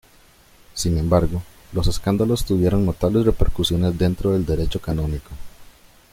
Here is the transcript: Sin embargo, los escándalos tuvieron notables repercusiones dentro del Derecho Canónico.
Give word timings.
Sin 0.73 0.97
embargo, 0.97 1.43
los 1.73 1.85
escándalos 1.85 2.43
tuvieron 2.43 2.87
notables 2.87 3.23
repercusiones 3.23 3.99
dentro 3.99 4.31
del 4.31 4.47
Derecho 4.47 4.81
Canónico. 4.81 5.29